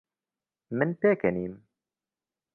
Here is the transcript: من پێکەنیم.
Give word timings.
من 0.77 0.89
پێکەنیم. 1.01 1.53